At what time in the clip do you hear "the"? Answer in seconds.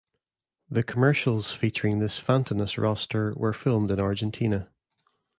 0.67-0.81